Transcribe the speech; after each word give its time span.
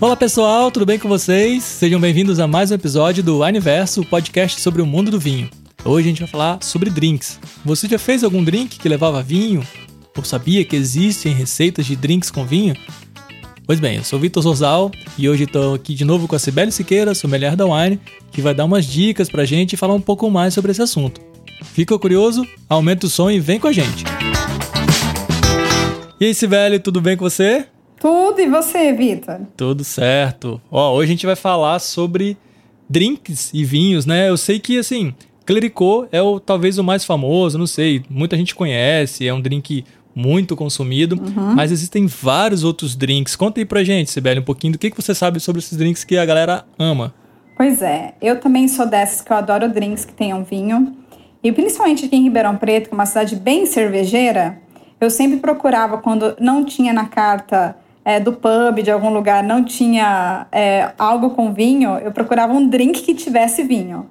Olá 0.00 0.14
pessoal, 0.14 0.70
tudo 0.70 0.86
bem 0.86 0.96
com 0.96 1.08
vocês? 1.08 1.64
Sejam 1.64 2.00
bem-vindos 2.00 2.38
a 2.38 2.46
mais 2.46 2.70
um 2.70 2.74
episódio 2.74 3.20
do 3.20 3.42
Universo, 3.42 4.04
podcast 4.04 4.60
sobre 4.60 4.80
o 4.80 4.86
mundo 4.86 5.10
do 5.10 5.18
vinho. 5.18 5.50
Hoje 5.84 6.06
a 6.06 6.10
gente 6.10 6.20
vai 6.20 6.28
falar 6.28 6.62
sobre 6.62 6.88
drinks. 6.88 7.40
Você 7.64 7.88
já 7.88 7.98
fez 7.98 8.22
algum 8.22 8.44
drink 8.44 8.78
que 8.78 8.88
levava 8.88 9.20
vinho? 9.24 9.60
Ou 10.16 10.22
sabia 10.22 10.64
que 10.64 10.76
existem 10.76 11.34
receitas 11.34 11.84
de 11.84 11.96
drinks 11.96 12.30
com 12.30 12.46
vinho? 12.46 12.76
Pois 13.66 13.80
bem, 13.80 13.96
eu 13.96 14.04
sou 14.04 14.20
Vitor 14.20 14.40
Zorzal 14.40 14.92
e 15.18 15.28
hoje 15.28 15.44
estou 15.44 15.74
aqui 15.74 15.94
de 15.94 16.04
novo 16.04 16.28
com 16.28 16.36
a 16.36 16.38
Sibeli 16.38 16.70
Siqueira, 16.70 17.12
sommelier 17.12 17.56
da 17.56 17.66
Wine, 17.66 18.00
que 18.30 18.40
vai 18.40 18.54
dar 18.54 18.66
umas 18.66 18.86
dicas 18.86 19.28
pra 19.28 19.44
gente 19.44 19.72
e 19.72 19.76
falar 19.76 19.94
um 19.94 20.00
pouco 20.00 20.30
mais 20.30 20.54
sobre 20.54 20.70
esse 20.70 20.80
assunto. 20.80 21.20
Fica 21.64 21.98
curioso? 21.98 22.46
Aumenta 22.68 23.06
o 23.06 23.10
som 23.10 23.28
e 23.28 23.40
vem 23.40 23.58
com 23.58 23.66
a 23.66 23.72
gente. 23.72 24.04
E 26.20 26.24
aí, 26.24 26.32
Sibeli, 26.32 26.78
tudo 26.78 27.00
bem 27.00 27.16
com 27.16 27.28
você? 27.28 27.66
Tudo, 28.00 28.40
e 28.40 28.48
você, 28.48 28.92
Vitor? 28.92 29.40
Tudo 29.56 29.84
certo. 29.84 30.60
Ó, 30.70 30.94
hoje 30.94 31.10
a 31.10 31.14
gente 31.14 31.26
vai 31.26 31.36
falar 31.36 31.78
sobre 31.78 32.36
drinks 32.88 33.50
e 33.52 33.64
vinhos, 33.64 34.06
né? 34.06 34.28
Eu 34.28 34.36
sei 34.36 34.58
que, 34.58 34.78
assim, 34.78 35.14
Clericot 35.44 36.08
é 36.12 36.22
o 36.22 36.38
talvez 36.38 36.78
o 36.78 36.84
mais 36.84 37.04
famoso, 37.04 37.58
não 37.58 37.66
sei, 37.66 38.02
muita 38.08 38.36
gente 38.36 38.54
conhece, 38.54 39.26
é 39.26 39.32
um 39.32 39.40
drink 39.40 39.84
muito 40.14 40.56
consumido, 40.56 41.16
uhum. 41.16 41.54
mas 41.54 41.70
existem 41.70 42.06
vários 42.06 42.64
outros 42.64 42.96
drinks. 42.96 43.36
Conta 43.36 43.60
aí 43.60 43.64
pra 43.64 43.84
gente, 43.84 44.10
Sibeli, 44.10 44.40
um 44.40 44.44
pouquinho 44.44 44.72
do 44.72 44.78
que, 44.78 44.90
que 44.90 45.00
você 45.00 45.14
sabe 45.14 45.38
sobre 45.38 45.60
esses 45.60 45.78
drinks 45.78 46.02
que 46.04 46.18
a 46.18 46.26
galera 46.26 46.64
ama. 46.78 47.14
Pois 47.56 47.82
é, 47.82 48.14
eu 48.20 48.40
também 48.40 48.68
sou 48.68 48.86
dessas 48.86 49.20
que 49.20 49.32
eu 49.32 49.36
adoro 49.36 49.68
drinks 49.68 50.04
que 50.04 50.12
tenham 50.12 50.44
vinho. 50.44 50.96
E 51.42 51.52
principalmente 51.52 52.04
aqui 52.04 52.16
em 52.16 52.24
Ribeirão 52.24 52.56
Preto, 52.56 52.88
que 52.88 52.94
é 52.94 52.96
uma 52.96 53.06
cidade 53.06 53.36
bem 53.36 53.64
cervejeira, 53.64 54.60
eu 55.00 55.08
sempre 55.08 55.38
procurava 55.38 55.98
quando 55.98 56.36
não 56.40 56.64
tinha 56.64 56.92
na 56.92 57.06
carta 57.06 57.76
é, 58.08 58.18
do 58.18 58.32
pub, 58.32 58.82
de 58.82 58.90
algum 58.90 59.10
lugar, 59.10 59.42
não 59.42 59.62
tinha 59.62 60.46
é, 60.50 60.92
algo 60.98 61.28
com 61.28 61.52
vinho, 61.52 61.98
eu 61.98 62.10
procurava 62.10 62.54
um 62.54 62.66
drink 62.66 63.02
que 63.02 63.12
tivesse 63.12 63.62
vinho. 63.62 64.06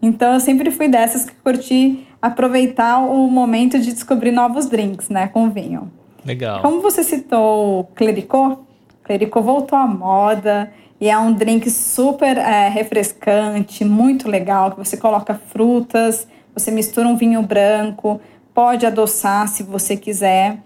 Então 0.00 0.32
eu 0.32 0.40
sempre 0.40 0.70
fui 0.70 0.88
dessas 0.88 1.26
que 1.26 1.34
curti 1.34 2.08
aproveitar 2.22 3.00
o 3.00 3.28
momento 3.28 3.78
de 3.78 3.92
descobrir 3.92 4.32
novos 4.32 4.70
drinks, 4.70 5.10
né, 5.10 5.28
com 5.28 5.50
vinho. 5.50 5.92
Legal. 6.24 6.62
Como 6.62 6.80
você 6.80 7.04
citou 7.04 7.84
Clericot, 7.94 8.56
Clericot 9.04 9.44
voltou 9.44 9.78
à 9.78 9.86
moda 9.86 10.72
e 10.98 11.10
é 11.10 11.18
um 11.18 11.30
drink 11.30 11.68
super 11.68 12.38
é, 12.38 12.70
refrescante, 12.70 13.84
muito 13.84 14.30
legal, 14.30 14.70
que 14.70 14.78
você 14.78 14.96
coloca 14.96 15.34
frutas, 15.34 16.26
você 16.54 16.70
mistura 16.70 17.06
um 17.06 17.16
vinho 17.16 17.42
branco, 17.42 18.18
pode 18.54 18.86
adoçar 18.86 19.46
se 19.46 19.62
você 19.62 19.94
quiser. 19.94 20.56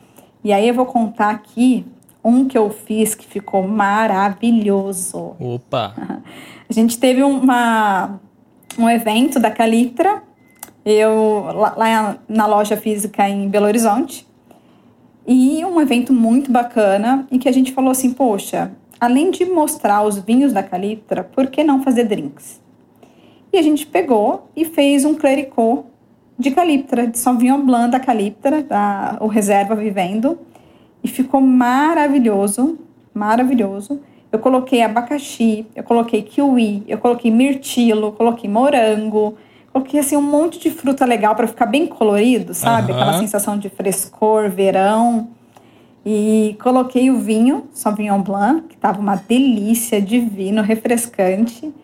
E 0.44 0.52
aí 0.52 0.68
eu 0.68 0.74
vou 0.74 0.86
contar 0.86 1.30
aqui 1.30 1.84
um 2.26 2.48
que 2.48 2.58
eu 2.58 2.68
fiz 2.70 3.14
que 3.14 3.24
ficou 3.24 3.66
maravilhoso. 3.68 5.36
Opa! 5.38 5.94
A 6.68 6.72
gente 6.72 6.98
teve 6.98 7.22
uma, 7.22 8.18
um 8.76 8.90
evento 8.90 9.38
da 9.38 9.52
Calitra, 9.52 10.24
eu 10.84 11.44
lá, 11.54 12.18
na 12.28 12.46
loja 12.46 12.76
física 12.76 13.28
em 13.28 13.48
Belo 13.48 13.66
Horizonte, 13.66 14.26
e 15.24 15.64
um 15.64 15.80
evento 15.80 16.12
muito 16.12 16.50
bacana 16.50 17.26
em 17.30 17.38
que 17.38 17.48
a 17.48 17.52
gente 17.52 17.72
falou 17.72 17.90
assim, 17.90 18.12
poxa, 18.12 18.72
além 19.00 19.30
de 19.30 19.44
mostrar 19.44 20.02
os 20.02 20.18
vinhos 20.18 20.52
da 20.52 20.62
Calitra, 20.62 21.22
por 21.22 21.46
que 21.48 21.62
não 21.62 21.82
fazer 21.82 22.04
drinks? 22.04 22.60
E 23.52 23.58
a 23.58 23.62
gente 23.62 23.86
pegou 23.86 24.48
e 24.56 24.64
fez 24.64 25.04
um 25.04 25.14
clericot 25.14 25.84
de 26.38 26.50
Caliptra, 26.50 27.06
de 27.06 27.18
Sauvignon 27.18 27.64
Blanc 27.64 27.90
da 27.90 28.00
Caliptra, 28.00 28.62
da, 28.62 29.16
o 29.20 29.26
Reserva 29.26 29.74
Vivendo, 29.74 30.38
e 31.02 31.08
ficou 31.08 31.40
maravilhoso, 31.40 32.78
maravilhoso. 33.14 34.00
Eu 34.30 34.38
coloquei 34.38 34.82
abacaxi, 34.82 35.66
eu 35.74 35.82
coloquei 35.82 36.22
kiwi, 36.22 36.84
eu 36.88 36.98
coloquei 36.98 37.30
mirtilo, 37.30 38.12
coloquei 38.12 38.50
morango, 38.50 39.36
coloquei 39.72 40.00
assim 40.00 40.16
um 40.16 40.22
monte 40.22 40.58
de 40.58 40.70
fruta 40.70 41.04
legal 41.04 41.34
para 41.34 41.46
ficar 41.46 41.66
bem 41.66 41.86
colorido, 41.86 42.52
sabe? 42.52 42.92
Uhum. 42.92 42.98
Aquela 42.98 43.18
sensação 43.18 43.58
de 43.58 43.68
frescor, 43.68 44.50
verão. 44.50 45.28
E 46.04 46.56
coloquei 46.62 47.10
o 47.10 47.18
vinho, 47.18 47.66
Sauvignon 47.72 48.22
Blanc, 48.22 48.68
que 48.68 48.74
estava 48.74 49.00
uma 49.00 49.16
delícia, 49.16 50.00
divino, 50.00 50.62
refrescante. 50.62 51.74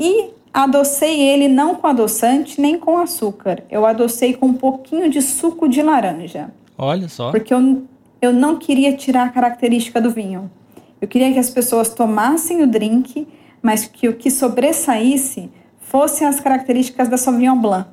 E 0.00 0.30
adocei 0.52 1.20
ele 1.20 1.48
não 1.48 1.76
com 1.76 1.86
adoçante 1.86 2.60
nem 2.60 2.78
com 2.78 2.98
açúcar. 2.98 3.62
Eu 3.70 3.86
adocei 3.86 4.34
com 4.34 4.46
um 4.46 4.54
pouquinho 4.54 5.08
de 5.08 5.22
suco 5.22 5.68
de 5.68 5.80
laranja. 5.80 6.50
Olha 6.76 7.08
só. 7.08 7.30
Porque 7.30 7.54
eu 7.54 7.84
eu 8.22 8.32
não 8.32 8.56
queria 8.56 8.96
tirar 8.96 9.24
a 9.24 9.28
característica 9.30 10.00
do 10.00 10.08
vinho. 10.08 10.48
Eu 11.00 11.08
queria 11.08 11.32
que 11.32 11.40
as 11.40 11.50
pessoas 11.50 11.92
tomassem 11.92 12.62
o 12.62 12.68
drink, 12.68 13.26
mas 13.60 13.84
que 13.84 14.08
o 14.08 14.14
que 14.14 14.30
sobressaísse 14.30 15.50
fossem 15.80 16.24
as 16.24 16.38
características 16.38 17.08
da 17.08 17.16
Sauvignon 17.16 17.60
Blanc. 17.60 17.90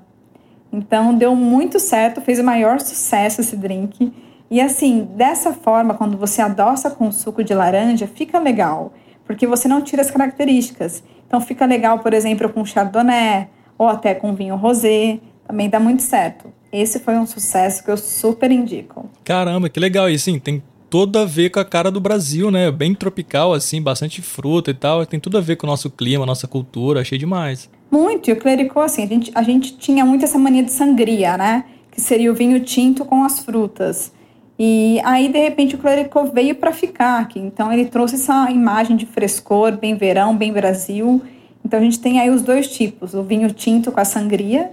Então 0.72 1.16
deu 1.16 1.36
muito 1.36 1.80
certo, 1.80 2.22
fez 2.22 2.38
o 2.38 2.44
maior 2.44 2.80
sucesso 2.80 3.42
esse 3.42 3.58
drink. 3.58 4.14
E 4.52 4.62
assim, 4.62 5.10
dessa 5.16 5.52
forma, 5.52 5.96
quando 5.96 6.16
você 6.16 6.44
adoça 6.44 6.92
com 6.92 7.12
suco 7.12 7.44
de 7.44 7.56
laranja, 7.56 8.06
fica 8.06 8.38
legal, 8.38 8.94
porque 9.26 9.48
você 9.48 9.68
não 9.68 9.82
tira 9.82 10.04
as 10.04 10.12
características. 10.12 11.04
Então 11.26 11.42
fica 11.42 11.66
legal, 11.66 12.00
por 12.00 12.14
exemplo, 12.14 12.48
com 12.50 12.64
chardonnay 12.64 13.48
ou 13.80 13.88
até 13.88 14.14
com 14.14 14.36
vinho 14.36 14.56
rosé, 14.56 15.20
também 15.48 15.68
dá 15.68 15.80
muito 15.80 16.04
certo. 16.04 16.54
Esse 16.72 17.00
foi 17.00 17.16
um 17.16 17.26
sucesso 17.26 17.84
que 17.84 17.90
eu 17.90 17.98
super 17.98 18.52
indico. 18.52 19.10
Caramba, 19.24 19.70
que 19.70 19.80
legal. 19.80 20.10
E 20.10 20.16
assim, 20.16 20.38
tem 20.40 20.62
tudo 20.90 21.20
a 21.20 21.26
ver 21.26 21.50
com 21.50 21.60
a 21.60 21.66
cara 21.66 21.92
do 21.92 22.00
Brasil, 22.00 22.50
né? 22.50 22.72
Bem 22.72 22.94
tropical, 22.96 23.54
assim, 23.54 23.82
bastante 23.82 24.22
fruta 24.22 24.72
e 24.72 24.74
tal. 24.74 25.06
Tem 25.06 25.20
tudo 25.20 25.38
a 25.38 25.42
ver 25.42 25.56
com 25.56 25.68
o 25.68 25.70
nosso 25.70 25.90
clima, 25.90 26.26
nossa 26.26 26.48
cultura. 26.48 27.02
Achei 27.02 27.18
demais. 27.18 27.70
Muito. 27.92 28.30
E 28.30 28.34
o 28.34 28.36
clericô, 28.36 28.82
assim, 28.82 29.04
a 29.04 29.08
gente, 29.08 29.32
a 29.36 29.44
gente 29.44 29.78
tinha 29.78 30.06
muito 30.06 30.26
essa 30.26 30.38
mania 30.38 30.64
de 30.64 30.72
sangria, 30.72 31.38
né? 31.38 31.66
Que 31.92 32.02
seria 32.02 32.32
o 32.32 32.36
vinho 32.36 32.60
tinto 32.60 33.06
com 33.06 33.24
as 33.24 33.40
frutas. 33.40 34.12
E 34.58 35.00
aí, 35.06 35.30
de 35.30 35.40
repente, 35.40 35.76
o 35.76 35.78
clericô 35.78 36.26
veio 36.26 36.56
para 36.56 36.72
ficar 36.72 37.20
aqui. 37.20 37.40
Então, 37.40 37.72
ele 37.72 37.86
trouxe 37.86 38.16
essa 38.16 38.52
imagem 38.52 38.98
de 38.98 39.06
frescor, 39.06 39.78
bem 39.78 39.96
verão, 39.96 40.36
bem 40.36 40.52
Brasil. 40.52 41.22
Então, 41.64 41.80
a 41.80 41.84
gente 41.84 42.00
tem 42.00 42.20
aí 42.20 42.30
os 42.30 42.42
dois 42.42 42.68
tipos: 42.68 43.14
o 43.14 43.24
vinho 43.24 43.52
tinto 43.54 43.92
com 43.92 44.00
a 44.00 44.06
sangria 44.06 44.72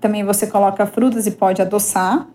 também 0.00 0.24
você 0.24 0.46
coloca 0.46 0.84
frutas 0.86 1.26
e 1.26 1.32
pode 1.32 1.62
adoçar. 1.62 2.26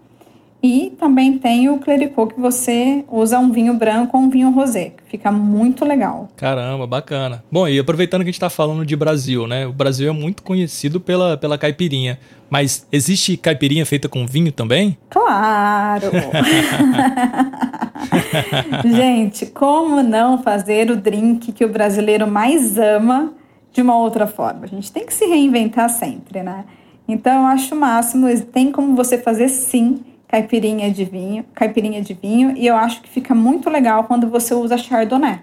E 0.63 0.93
também 0.99 1.39
tem 1.39 1.69
o 1.69 1.79
clericot 1.79 2.35
que 2.35 2.39
você 2.39 3.03
usa 3.09 3.39
um 3.39 3.51
vinho 3.51 3.73
branco 3.73 4.15
ou 4.15 4.23
um 4.23 4.29
vinho 4.29 4.51
rosé, 4.51 4.91
que 4.91 5.03
fica 5.09 5.31
muito 5.31 5.83
legal. 5.83 6.29
Caramba, 6.37 6.85
bacana. 6.85 7.43
Bom, 7.51 7.67
e 7.67 7.79
aproveitando 7.79 8.21
que 8.21 8.25
a 8.25 8.31
gente 8.31 8.35
está 8.35 8.49
falando 8.49 8.85
de 8.85 8.95
Brasil, 8.95 9.47
né? 9.47 9.65
O 9.65 9.73
Brasil 9.73 10.07
é 10.07 10.13
muito 10.13 10.43
conhecido 10.43 11.01
pela, 11.01 11.35
pela 11.35 11.57
caipirinha. 11.57 12.19
Mas 12.47 12.85
existe 12.91 13.37
caipirinha 13.37 13.85
feita 13.87 14.07
com 14.07 14.27
vinho 14.27 14.51
também? 14.51 14.95
Claro! 15.09 16.11
gente, 18.85 19.47
como 19.47 20.03
não 20.03 20.43
fazer 20.43 20.91
o 20.91 20.95
drink 20.95 21.53
que 21.53 21.65
o 21.65 21.69
brasileiro 21.69 22.27
mais 22.27 22.77
ama 22.77 23.33
de 23.73 23.81
uma 23.81 23.97
outra 23.97 24.27
forma? 24.27 24.65
A 24.65 24.67
gente 24.67 24.91
tem 24.91 25.07
que 25.07 25.13
se 25.13 25.25
reinventar 25.25 25.89
sempre, 25.89 26.43
né? 26.43 26.65
Então 27.11 27.41
eu 27.41 27.45
acho 27.47 27.75
o 27.75 27.77
máximo, 27.77 28.27
tem 28.45 28.71
como 28.71 28.95
você 28.95 29.17
fazer 29.17 29.49
sim 29.49 29.99
caipirinha 30.29 30.89
de 30.89 31.03
vinho, 31.03 31.43
caipirinha 31.53 32.01
de 32.01 32.13
vinho, 32.13 32.55
e 32.55 32.65
eu 32.65 32.75
acho 32.77 33.01
que 33.01 33.09
fica 33.09 33.35
muito 33.35 33.69
legal 33.69 34.05
quando 34.05 34.29
você 34.29 34.53
usa 34.53 34.77
chardonnay. 34.77 35.39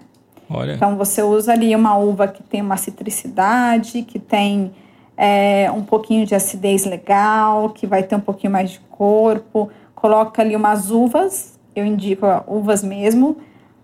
Olha. 0.49 0.73
Então 0.73 0.97
você 0.97 1.21
usa 1.21 1.53
ali 1.53 1.75
uma 1.75 1.95
uva 1.95 2.27
que 2.27 2.41
tem 2.41 2.59
uma 2.59 2.75
citricidade, 2.75 4.01
que 4.01 4.17
tem 4.17 4.71
é, 5.15 5.69
um 5.71 5.83
pouquinho 5.83 6.25
de 6.25 6.33
acidez 6.33 6.85
legal, 6.85 7.69
que 7.69 7.85
vai 7.85 8.01
ter 8.01 8.15
um 8.15 8.19
pouquinho 8.19 8.51
mais 8.51 8.71
de 8.71 8.79
corpo. 8.89 9.69
Coloca 9.93 10.41
ali 10.41 10.55
umas 10.55 10.89
uvas, 10.89 11.59
eu 11.75 11.85
indico 11.85 12.25
uvas 12.47 12.83
mesmo. 12.83 13.37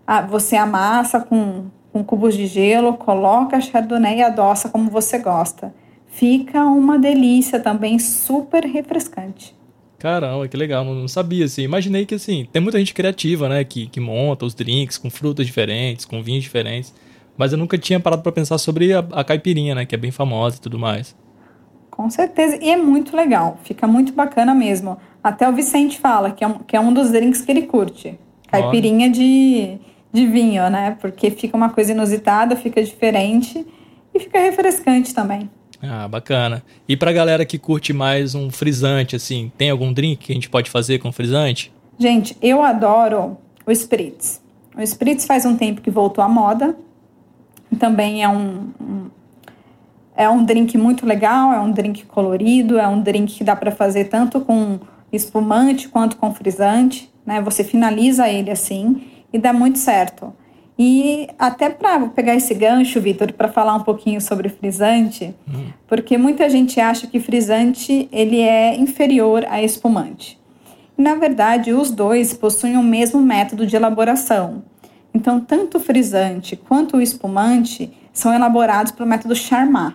Ah, 0.04 0.22
você 0.22 0.56
amassa 0.56 1.20
com, 1.20 1.66
com 1.92 2.02
cubos 2.02 2.34
de 2.34 2.46
gelo, 2.46 2.94
coloca 2.94 3.56
a 3.56 3.60
chardonnay 3.60 4.18
e 4.18 4.22
adoça 4.24 4.68
como 4.68 4.90
você 4.90 5.20
gosta 5.20 5.72
fica 6.16 6.64
uma 6.64 6.98
delícia 6.98 7.60
também, 7.60 7.98
super 7.98 8.64
refrescante. 8.64 9.54
Caramba, 9.98 10.48
que 10.48 10.56
legal, 10.56 10.84
não 10.84 11.08
sabia 11.08 11.44
assim. 11.44 11.62
Imaginei 11.62 12.06
que 12.06 12.14
assim, 12.14 12.46
tem 12.50 12.60
muita 12.60 12.78
gente 12.78 12.94
criativa, 12.94 13.48
né, 13.48 13.64
que, 13.64 13.86
que 13.86 14.00
monta 14.00 14.44
os 14.46 14.54
drinks 14.54 14.96
com 14.98 15.10
frutas 15.10 15.46
diferentes, 15.46 16.04
com 16.04 16.22
vinhos 16.22 16.42
diferentes. 16.42 16.94
Mas 17.36 17.52
eu 17.52 17.58
nunca 17.58 17.76
tinha 17.76 18.00
parado 18.00 18.22
para 18.22 18.32
pensar 18.32 18.56
sobre 18.56 18.94
a, 18.94 19.00
a, 19.12 19.22
caipirinha, 19.22 19.74
né, 19.74 19.84
que 19.84 19.94
é 19.94 19.98
bem 19.98 20.10
famosa 20.10 20.56
e 20.56 20.60
tudo 20.60 20.78
mais. 20.78 21.14
Com 21.90 22.08
certeza, 22.08 22.58
e 22.62 22.70
é 22.70 22.76
muito 22.76 23.14
legal, 23.14 23.58
fica 23.64 23.86
muito 23.86 24.12
bacana 24.12 24.54
mesmo. 24.54 24.98
Até 25.22 25.48
o 25.48 25.52
Vicente 25.52 25.98
fala 25.98 26.30
que 26.30 26.44
é 26.44 26.46
um, 26.46 26.58
que 26.60 26.76
é 26.76 26.80
um 26.80 26.92
dos 26.92 27.10
drinks 27.10 27.42
que 27.42 27.50
ele 27.50 27.62
curte. 27.62 28.18
Caipirinha 28.48 29.10
de, 29.10 29.78
de 30.12 30.26
vinho, 30.26 30.70
né? 30.70 30.96
Porque 31.00 31.30
fica 31.30 31.56
uma 31.56 31.70
coisa 31.70 31.92
inusitada, 31.92 32.54
fica 32.54 32.82
diferente 32.82 33.66
e 34.14 34.20
fica 34.20 34.38
refrescante 34.38 35.14
também. 35.14 35.50
Ah, 35.82 36.08
bacana. 36.08 36.62
E 36.88 36.96
pra 36.96 37.12
galera 37.12 37.44
que 37.44 37.58
curte 37.58 37.92
mais 37.92 38.34
um 38.34 38.50
frisante, 38.50 39.14
assim, 39.14 39.52
tem 39.56 39.70
algum 39.70 39.92
drink 39.92 40.26
que 40.26 40.32
a 40.32 40.34
gente 40.34 40.48
pode 40.48 40.70
fazer 40.70 40.98
com 40.98 41.12
frisante? 41.12 41.72
Gente, 41.98 42.36
eu 42.42 42.62
adoro 42.62 43.36
o 43.66 43.70
Spritz. 43.70 44.40
O 44.76 44.82
Spritz 44.82 45.24
faz 45.26 45.44
um 45.46 45.56
tempo 45.56 45.80
que 45.80 45.90
voltou 45.90 46.22
à 46.22 46.28
moda. 46.28 46.76
também 47.78 48.22
é 48.22 48.28
um, 48.28 48.70
um 48.80 49.10
é 50.16 50.28
um 50.30 50.42
drink 50.42 50.78
muito 50.78 51.04
legal, 51.04 51.52
é 51.52 51.60
um 51.60 51.70
drink 51.70 52.06
colorido, 52.06 52.78
é 52.78 52.88
um 52.88 53.00
drink 53.00 53.34
que 53.34 53.44
dá 53.44 53.54
para 53.54 53.70
fazer 53.70 54.04
tanto 54.04 54.40
com 54.40 54.80
espumante 55.12 55.88
quanto 55.88 56.16
com 56.16 56.32
frisante, 56.32 57.12
né? 57.24 57.40
Você 57.42 57.62
finaliza 57.62 58.26
ele 58.28 58.50
assim 58.50 59.02
e 59.30 59.38
dá 59.38 59.52
muito 59.52 59.78
certo. 59.78 60.32
E 60.78 61.28
até 61.38 61.70
para 61.70 62.06
pegar 62.08 62.34
esse 62.34 62.52
gancho, 62.52 63.00
Vitor, 63.00 63.32
para 63.32 63.48
falar 63.48 63.74
um 63.74 63.82
pouquinho 63.82 64.20
sobre 64.20 64.50
frisante, 64.50 65.34
hum. 65.48 65.68
porque 65.86 66.18
muita 66.18 66.50
gente 66.50 66.78
acha 66.78 67.06
que 67.06 67.18
frisante 67.18 68.08
ele 68.12 68.40
é 68.40 68.76
inferior 68.76 69.46
a 69.48 69.62
espumante. 69.62 70.38
Na 70.96 71.14
verdade, 71.14 71.72
os 71.72 71.90
dois 71.90 72.34
possuem 72.34 72.76
o 72.76 72.82
mesmo 72.82 73.20
método 73.20 73.66
de 73.66 73.74
elaboração. 73.74 74.64
Então, 75.14 75.40
tanto 75.40 75.78
o 75.78 75.80
frisante 75.80 76.56
quanto 76.56 76.98
o 76.98 77.00
espumante 77.00 77.90
são 78.12 78.34
elaborados 78.34 78.92
pelo 78.92 79.08
método 79.08 79.34
Charmat. 79.34 79.94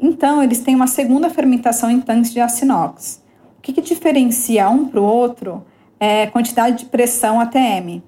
Então, 0.00 0.42
eles 0.42 0.60
têm 0.60 0.74
uma 0.74 0.86
segunda 0.86 1.30
fermentação 1.30 1.90
em 1.90 2.00
tanques 2.00 2.32
de 2.32 2.40
aço 2.40 2.64
inox. 2.64 3.22
O 3.58 3.62
que, 3.62 3.72
que 3.72 3.80
diferencia 3.82 4.68
um 4.68 4.86
para 4.86 5.00
o 5.00 5.04
outro 5.04 5.64
é 5.98 6.24
a 6.24 6.30
quantidade 6.30 6.78
de 6.78 6.84
pressão 6.86 7.38
ATM. 7.38 8.02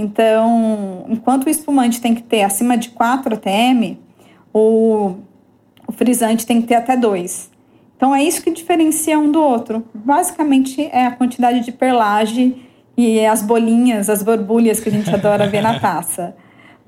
Então, 0.00 1.04
enquanto 1.08 1.46
o 1.46 1.50
espumante 1.50 2.00
tem 2.00 2.14
que 2.14 2.22
ter 2.22 2.42
acima 2.42 2.76
de 2.76 2.90
4 2.90 3.34
ATM, 3.34 3.98
o, 4.52 5.16
o 5.86 5.92
frisante 5.92 6.46
tem 6.46 6.60
que 6.60 6.68
ter 6.68 6.76
até 6.76 6.96
2. 6.96 7.50
Então, 7.96 8.14
é 8.14 8.22
isso 8.22 8.42
que 8.42 8.50
diferencia 8.50 9.18
um 9.18 9.30
do 9.30 9.40
outro. 9.40 9.84
Basicamente, 9.92 10.82
é 10.92 11.06
a 11.06 11.10
quantidade 11.10 11.64
de 11.64 11.72
perlage 11.72 12.56
e 12.96 13.24
as 13.26 13.42
bolinhas, 13.42 14.08
as 14.08 14.22
borbulhas 14.22 14.80
que 14.80 14.88
a 14.88 14.92
gente 14.92 15.10
adora 15.10 15.48
ver 15.48 15.62
na 15.62 15.78
taça 15.80 16.34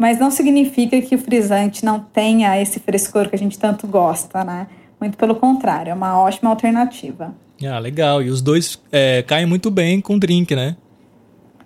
mas 0.00 0.18
não 0.18 0.30
significa 0.30 0.98
que 1.02 1.14
o 1.14 1.18
frisante 1.18 1.84
não 1.84 2.00
tenha 2.00 2.58
esse 2.58 2.80
frescor 2.80 3.28
que 3.28 3.36
a 3.36 3.38
gente 3.38 3.58
tanto 3.58 3.86
gosta, 3.86 4.42
né? 4.42 4.66
Muito 4.98 5.18
pelo 5.18 5.34
contrário, 5.34 5.90
é 5.90 5.94
uma 5.94 6.18
ótima 6.18 6.48
alternativa. 6.48 7.34
Ah, 7.62 7.78
legal. 7.78 8.22
E 8.22 8.30
os 8.30 8.40
dois 8.40 8.80
é, 8.90 9.22
caem 9.22 9.44
muito 9.44 9.70
bem 9.70 10.00
com 10.00 10.18
drink, 10.18 10.56
né? 10.56 10.74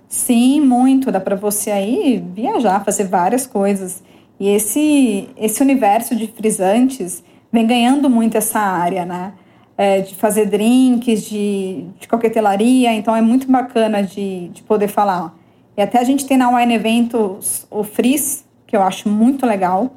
Sim, 0.08 0.60
muito. 0.60 1.10
Dá 1.10 1.20
para 1.20 1.36
você 1.36 1.70
aí 1.70 2.24
viajar, 2.34 2.84
fazer 2.84 3.04
várias 3.04 3.46
coisas. 3.46 4.02
E 4.38 4.48
esse, 4.48 5.28
esse 5.36 5.62
universo 5.62 6.14
de 6.14 6.26
frisantes 6.26 7.22
vem 7.52 7.66
ganhando 7.66 8.10
muito 8.10 8.36
essa 8.36 8.58
área, 8.58 9.04
né? 9.04 9.32
É, 9.76 10.00
de 10.00 10.14
fazer 10.14 10.46
drinks, 10.46 11.22
de, 11.24 11.86
de 11.98 12.06
coquetelaria. 12.06 12.92
Então 12.92 13.14
é 13.14 13.20
muito 13.20 13.50
bacana 13.50 14.02
de, 14.02 14.48
de 14.48 14.62
poder 14.62 14.88
falar 14.88 15.34
e 15.76 15.82
até 15.82 15.98
a 15.98 16.04
gente 16.04 16.24
tem 16.26 16.36
na 16.36 16.48
Wine 16.56 16.74
Eventos 16.74 17.66
o 17.70 17.82
frizz, 17.82 18.44
que 18.66 18.76
eu 18.76 18.82
acho 18.82 19.08
muito 19.08 19.44
legal. 19.44 19.92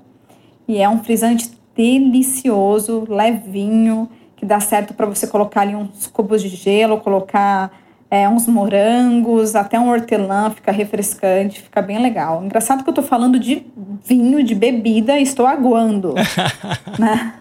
E 0.67 0.79
é 0.79 0.89
um 0.89 1.03
frisante 1.03 1.51
delicioso, 1.75 3.05
levinho, 3.07 4.09
que 4.35 4.45
dá 4.45 4.59
certo 4.59 4.93
para 4.93 5.05
você 5.05 5.27
colocar 5.27 5.61
ali 5.61 5.75
uns 5.75 6.07
cubos 6.07 6.41
de 6.41 6.49
gelo, 6.49 6.99
colocar 6.99 7.71
é, 8.09 8.27
uns 8.27 8.47
morangos, 8.47 9.55
até 9.55 9.79
um 9.79 9.89
hortelã, 9.89 10.49
fica 10.51 10.71
refrescante, 10.71 11.61
fica 11.61 11.81
bem 11.81 12.01
legal. 12.01 12.43
Engraçado 12.43 12.83
que 12.83 12.89
eu 12.89 12.93
tô 12.93 13.03
falando 13.03 13.39
de 13.39 13.65
vinho, 14.05 14.43
de 14.43 14.55
bebida, 14.55 15.19
estou 15.19 15.45
aguando, 15.45 16.15
né? 16.97 17.33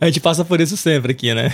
A 0.00 0.06
gente 0.06 0.20
passa 0.20 0.44
por 0.44 0.60
isso 0.60 0.76
sempre 0.76 1.12
aqui, 1.12 1.34
né? 1.34 1.50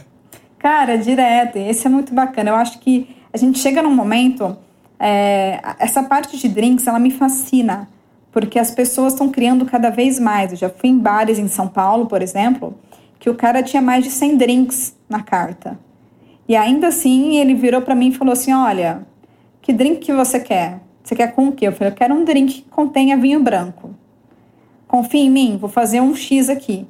Cara, 0.58 0.96
direto. 0.96 1.56
Esse 1.56 1.86
é 1.86 1.90
muito 1.90 2.12
bacana. 2.12 2.50
Eu 2.50 2.56
acho 2.56 2.78
que 2.80 3.16
a 3.32 3.38
gente 3.38 3.58
chega 3.58 3.82
num 3.82 3.94
momento 3.94 4.56
é, 4.98 5.60
essa 5.78 6.02
parte 6.02 6.36
de 6.36 6.48
drinks, 6.48 6.86
ela 6.86 6.98
me 6.98 7.10
fascina, 7.10 7.88
porque 8.32 8.58
as 8.58 8.70
pessoas 8.70 9.12
estão 9.12 9.30
criando 9.30 9.64
cada 9.64 9.90
vez 9.90 10.18
mais. 10.18 10.52
Eu 10.52 10.58
já 10.58 10.68
fui 10.68 10.90
em 10.90 10.98
bares 10.98 11.38
em 11.38 11.48
São 11.48 11.68
Paulo, 11.68 12.06
por 12.06 12.20
exemplo, 12.20 12.78
que 13.18 13.30
o 13.30 13.34
cara 13.34 13.62
tinha 13.62 13.80
mais 13.80 14.04
de 14.04 14.10
100 14.10 14.36
drinks 14.36 14.96
na 15.08 15.22
carta. 15.22 15.78
E 16.48 16.54
ainda 16.54 16.88
assim, 16.88 17.36
ele 17.36 17.54
virou 17.54 17.82
para 17.82 17.94
mim 17.94 18.08
e 18.08 18.14
falou 18.14 18.32
assim: 18.32 18.52
Olha, 18.52 19.06
que 19.60 19.72
drink 19.72 19.98
que 19.98 20.12
você 20.12 20.38
quer? 20.38 20.80
Você 21.02 21.14
quer 21.14 21.32
com 21.34 21.48
o 21.48 21.52
quê? 21.52 21.66
Eu 21.66 21.72
falei: 21.72 21.92
Eu 21.92 21.96
quero 21.96 22.14
um 22.14 22.24
drink 22.24 22.62
que 22.62 22.70
contenha 22.70 23.16
vinho 23.16 23.42
branco. 23.42 23.90
Confia 24.86 25.20
em 25.20 25.30
mim, 25.30 25.56
vou 25.60 25.68
fazer 25.68 26.00
um 26.00 26.14
X 26.14 26.48
aqui. 26.48 26.86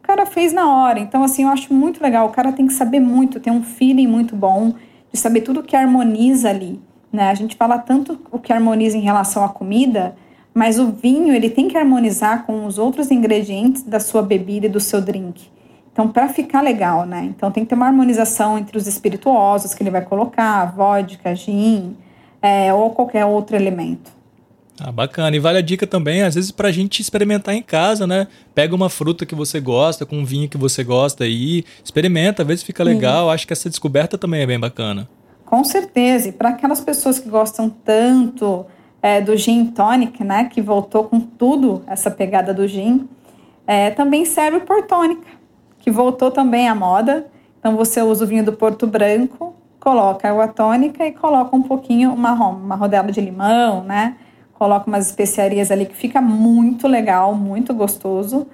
O 0.00 0.06
cara 0.06 0.26
fez 0.26 0.52
na 0.52 0.72
hora. 0.72 0.98
Então, 0.98 1.22
assim, 1.22 1.44
eu 1.44 1.48
acho 1.48 1.72
muito 1.72 2.02
legal. 2.02 2.26
O 2.26 2.30
cara 2.30 2.52
tem 2.52 2.66
que 2.66 2.72
saber 2.72 3.00
muito, 3.00 3.40
ter 3.40 3.50
um 3.50 3.62
feeling 3.62 4.06
muito 4.06 4.34
bom, 4.36 4.74
de 5.12 5.18
saber 5.18 5.40
tudo 5.40 5.62
que 5.62 5.76
harmoniza 5.76 6.48
ali. 6.48 6.80
Né? 7.12 7.30
A 7.30 7.34
gente 7.34 7.56
fala 7.56 7.78
tanto 7.78 8.20
o 8.30 8.38
que 8.38 8.52
harmoniza 8.52 8.96
em 8.96 9.00
relação 9.00 9.44
à 9.44 9.48
comida, 9.48 10.16
mas 10.52 10.78
o 10.78 10.92
vinho 10.92 11.34
ele 11.34 11.50
tem 11.50 11.68
que 11.68 11.76
harmonizar 11.76 12.44
com 12.44 12.66
os 12.66 12.78
outros 12.78 13.10
ingredientes 13.10 13.82
da 13.82 14.00
sua 14.00 14.22
bebida 14.22 14.66
e 14.66 14.68
do 14.68 14.80
seu 14.80 15.00
drink. 15.00 15.50
Então, 15.96 16.08
para 16.08 16.28
ficar 16.28 16.60
legal, 16.60 17.06
né? 17.06 17.24
Então, 17.24 17.50
tem 17.50 17.64
que 17.64 17.70
ter 17.70 17.74
uma 17.74 17.86
harmonização 17.86 18.58
entre 18.58 18.76
os 18.76 18.86
espirituosos 18.86 19.72
que 19.72 19.82
ele 19.82 19.88
vai 19.88 20.02
colocar, 20.02 20.66
vodka, 20.76 21.34
gin, 21.34 21.96
é, 22.42 22.70
ou 22.70 22.90
qualquer 22.90 23.24
outro 23.24 23.56
elemento. 23.56 24.10
Ah, 24.78 24.92
bacana. 24.92 25.34
E 25.34 25.38
vale 25.38 25.56
a 25.56 25.62
dica 25.62 25.86
também, 25.86 26.20
às 26.20 26.34
vezes, 26.34 26.50
para 26.50 26.68
a 26.68 26.70
gente 26.70 27.00
experimentar 27.00 27.54
em 27.54 27.62
casa, 27.62 28.06
né? 28.06 28.28
Pega 28.54 28.74
uma 28.74 28.90
fruta 28.90 29.24
que 29.24 29.34
você 29.34 29.58
gosta, 29.58 30.04
com 30.04 30.18
um 30.18 30.24
vinho 30.26 30.50
que 30.50 30.58
você 30.58 30.84
gosta 30.84 31.24
aí, 31.24 31.64
experimenta, 31.82 32.42
às 32.42 32.46
vezes 32.46 32.62
fica 32.62 32.84
legal. 32.84 33.28
Sim. 33.28 33.34
Acho 33.34 33.46
que 33.46 33.54
essa 33.54 33.70
descoberta 33.70 34.18
também 34.18 34.42
é 34.42 34.46
bem 34.46 34.60
bacana. 34.60 35.08
Com 35.46 35.64
certeza. 35.64 36.28
E 36.28 36.32
para 36.32 36.50
aquelas 36.50 36.82
pessoas 36.82 37.18
que 37.18 37.30
gostam 37.30 37.70
tanto 37.70 38.66
é, 39.00 39.22
do 39.22 39.34
gin 39.34 39.64
tonic, 39.64 40.22
né, 40.22 40.44
que 40.52 40.60
voltou 40.60 41.04
com 41.04 41.20
tudo 41.20 41.82
essa 41.86 42.10
pegada 42.10 42.52
do 42.52 42.68
gin, 42.68 43.08
é, 43.66 43.88
também 43.92 44.26
serve 44.26 44.58
o 44.58 44.60
portônica, 44.60 45.26
que 45.86 45.90
voltou 45.92 46.32
também 46.32 46.68
à 46.68 46.74
moda. 46.74 47.28
Então 47.60 47.76
você 47.76 48.02
usa 48.02 48.24
o 48.24 48.26
vinho 48.26 48.44
do 48.44 48.52
Porto 48.52 48.84
Branco, 48.88 49.54
coloca 49.78 50.26
a 50.26 50.32
água 50.32 50.48
tônica 50.48 51.06
e 51.06 51.12
coloca 51.12 51.54
um 51.54 51.62
pouquinho, 51.62 52.12
uma, 52.12 52.32
uma 52.32 52.74
rodela 52.74 53.12
de 53.12 53.20
limão, 53.20 53.84
né? 53.84 54.16
Coloca 54.54 54.88
umas 54.88 55.06
especiarias 55.06 55.70
ali 55.70 55.86
que 55.86 55.94
fica 55.94 56.20
muito 56.20 56.88
legal, 56.88 57.36
muito 57.36 57.72
gostoso. 57.72 58.48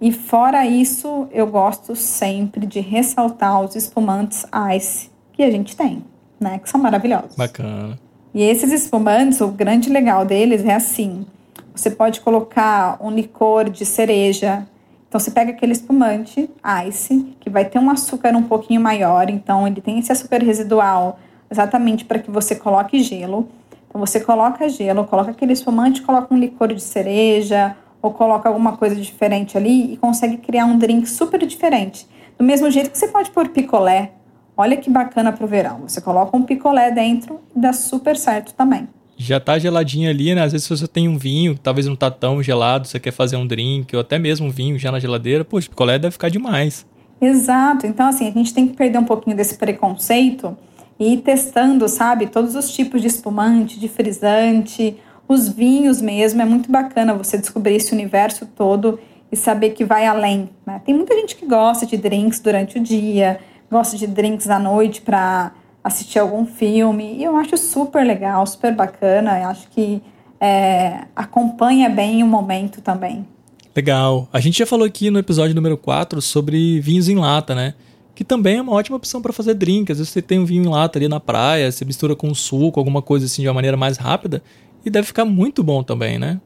E 0.00 0.12
fora 0.12 0.64
isso, 0.64 1.26
eu 1.32 1.48
gosto 1.48 1.96
sempre 1.96 2.66
de 2.66 2.78
ressaltar 2.78 3.60
os 3.60 3.74
espumantes 3.74 4.46
ice 4.76 5.10
que 5.32 5.42
a 5.42 5.50
gente 5.50 5.76
tem 5.76 6.04
né? 6.40 6.58
Que 6.58 6.70
são 6.70 6.80
maravilhosos. 6.80 7.36
Bacana. 7.36 7.98
E 8.32 8.42
esses 8.42 8.72
espumantes, 8.72 9.40
o 9.40 9.48
grande 9.48 9.90
legal 9.90 10.24
deles 10.24 10.64
é 10.64 10.74
assim: 10.74 11.26
você 11.74 11.90
pode 11.90 12.20
colocar 12.20 12.96
um 13.00 13.10
licor 13.10 13.68
de 13.68 13.84
cereja. 13.84 14.66
Então 15.10 15.18
você 15.18 15.32
pega 15.32 15.50
aquele 15.50 15.72
espumante 15.72 16.48
ice, 16.86 17.34
que 17.40 17.50
vai 17.50 17.64
ter 17.64 17.80
um 17.80 17.90
açúcar 17.90 18.32
um 18.36 18.44
pouquinho 18.44 18.80
maior, 18.80 19.28
então 19.28 19.66
ele 19.66 19.80
tem 19.80 19.98
esse 19.98 20.12
açúcar 20.12 20.38
residual 20.38 21.18
exatamente 21.50 22.04
para 22.04 22.20
que 22.20 22.30
você 22.30 22.54
coloque 22.54 23.02
gelo. 23.02 23.48
Então 23.88 24.00
você 24.00 24.20
coloca 24.20 24.68
gelo, 24.68 25.04
coloca 25.04 25.32
aquele 25.32 25.52
espumante, 25.52 26.00
coloca 26.00 26.32
um 26.32 26.38
licor 26.38 26.72
de 26.72 26.80
cereja 26.80 27.76
ou 28.00 28.12
coloca 28.12 28.48
alguma 28.48 28.76
coisa 28.76 28.94
diferente 28.94 29.58
ali 29.58 29.92
e 29.92 29.96
consegue 29.96 30.36
criar 30.36 30.64
um 30.66 30.78
drink 30.78 31.08
super 31.08 31.44
diferente. 31.44 32.08
Do 32.38 32.44
mesmo 32.44 32.70
jeito 32.70 32.88
que 32.88 32.96
você 32.96 33.08
pode 33.08 33.32
pôr 33.32 33.48
picolé 33.48 34.12
Olha 34.60 34.76
que 34.76 34.90
bacana 34.90 35.32
pro 35.32 35.46
verão. 35.46 35.88
Você 35.88 36.02
coloca 36.02 36.36
um 36.36 36.42
picolé 36.42 36.90
dentro 36.90 37.40
e 37.56 37.58
dá 37.58 37.72
super 37.72 38.14
certo 38.14 38.52
também. 38.52 38.86
Já 39.22 39.38
tá 39.38 39.58
geladinho 39.58 40.08
ali, 40.08 40.34
né? 40.34 40.42
Às 40.42 40.52
vezes 40.52 40.66
você 40.66 40.88
tem 40.88 41.06
um 41.06 41.18
vinho, 41.18 41.54
talvez 41.54 41.86
não 41.86 41.94
tá 41.94 42.10
tão 42.10 42.42
gelado, 42.42 42.88
você 42.88 42.98
quer 42.98 43.10
fazer 43.10 43.36
um 43.36 43.46
drink, 43.46 43.94
ou 43.94 44.00
até 44.00 44.18
mesmo 44.18 44.46
um 44.46 44.50
vinho 44.50 44.78
já 44.78 44.90
na 44.90 44.98
geladeira, 44.98 45.44
poxa, 45.44 45.68
picolé 45.68 45.98
deve 45.98 46.12
ficar 46.12 46.30
demais. 46.30 46.86
Exato. 47.20 47.86
Então, 47.86 48.08
assim, 48.08 48.26
a 48.26 48.30
gente 48.30 48.54
tem 48.54 48.66
que 48.66 48.74
perder 48.74 48.96
um 48.96 49.04
pouquinho 49.04 49.36
desse 49.36 49.58
preconceito 49.58 50.56
e 50.98 51.12
ir 51.12 51.18
testando, 51.18 51.86
sabe? 51.86 52.28
Todos 52.28 52.54
os 52.54 52.72
tipos 52.72 53.02
de 53.02 53.08
espumante, 53.08 53.78
de 53.78 53.88
frisante, 53.88 54.96
os 55.28 55.50
vinhos 55.50 56.00
mesmo. 56.00 56.40
É 56.40 56.46
muito 56.46 56.72
bacana 56.72 57.12
você 57.12 57.36
descobrir 57.36 57.74
esse 57.74 57.92
universo 57.92 58.46
todo 58.46 58.98
e 59.30 59.36
saber 59.36 59.70
que 59.70 59.84
vai 59.84 60.06
além. 60.06 60.48
Né? 60.66 60.80
Tem 60.82 60.94
muita 60.94 61.14
gente 61.14 61.36
que 61.36 61.44
gosta 61.44 61.84
de 61.84 61.98
drinks 61.98 62.40
durante 62.40 62.78
o 62.78 62.82
dia, 62.82 63.38
gosto 63.70 63.98
de 63.98 64.06
drinks 64.06 64.48
à 64.48 64.58
noite 64.58 65.02
para 65.02 65.52
assistir 65.82 66.18
algum 66.18 66.46
filme. 66.46 67.16
E 67.16 67.24
eu 67.24 67.36
acho 67.36 67.56
super 67.56 68.04
legal, 68.04 68.46
super 68.46 68.74
bacana. 68.74 69.38
Eu 69.40 69.48
acho 69.48 69.68
que 69.68 70.02
é, 70.40 71.04
acompanha 71.14 71.88
bem 71.88 72.22
o 72.22 72.26
momento 72.26 72.80
também. 72.80 73.26
Legal. 73.74 74.28
A 74.32 74.40
gente 74.40 74.58
já 74.58 74.66
falou 74.66 74.86
aqui 74.86 75.10
no 75.10 75.18
episódio 75.18 75.54
número 75.54 75.76
4 75.76 76.20
sobre 76.20 76.80
vinhos 76.80 77.08
em 77.08 77.16
lata, 77.16 77.54
né? 77.54 77.74
Que 78.14 78.24
também 78.24 78.56
é 78.56 78.62
uma 78.62 78.72
ótima 78.72 78.96
opção 78.96 79.22
para 79.22 79.32
fazer 79.32 79.54
drink. 79.54 79.90
Às 79.92 79.98
vezes 79.98 80.12
você 80.12 80.20
tem 80.20 80.38
um 80.38 80.44
vinho 80.44 80.64
em 80.64 80.68
lata 80.68 80.98
ali 80.98 81.08
na 81.08 81.20
praia, 81.20 81.70
você 81.70 81.84
mistura 81.84 82.16
com 82.16 82.34
suco, 82.34 82.80
alguma 82.80 83.00
coisa 83.00 83.26
assim 83.26 83.42
de 83.42 83.48
uma 83.48 83.54
maneira 83.54 83.76
mais 83.76 83.96
rápida, 83.96 84.42
e 84.84 84.90
deve 84.90 85.06
ficar 85.06 85.24
muito 85.24 85.62
bom 85.62 85.82
também, 85.82 86.18
né? 86.18 86.40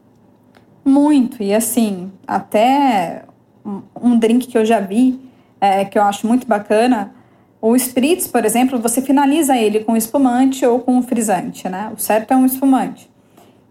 Muito. 0.83 1.41
E 1.41 1.53
assim, 1.53 2.11
até 2.27 3.25
um 3.99 4.17
drink 4.19 4.47
que 4.47 4.57
eu 4.57 4.63
já 4.63 4.79
vi, 4.79 5.19
é, 5.59 5.83
que 5.83 5.97
eu 5.97 6.03
acho 6.03 6.27
muito 6.27 6.45
bacana, 6.45 7.14
o 7.67 7.75
spritz, 7.75 8.27
por 8.27 8.45
exemplo, 8.45 8.77
você 8.77 9.01
finaliza 9.01 9.57
ele 9.57 9.79
com 9.79 9.97
espumante 9.97 10.63
ou 10.63 10.81
com 10.81 11.01
frisante, 11.01 11.67
né? 11.67 11.91
O 11.97 11.99
certo 11.99 12.31
é 12.31 12.37
um 12.37 12.45
espumante. 12.45 13.09